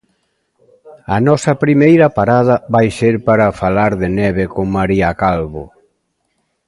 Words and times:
A 1.15 1.17
nosa 1.27 1.53
primeira 1.63 2.07
parada 2.17 2.55
vai 2.73 2.87
ser 2.99 3.15
para 3.27 3.55
falar 3.61 3.91
de 4.01 4.07
neve 4.19 4.43
con 4.55 4.65
María 4.77 5.09
Calvo. 5.21 5.63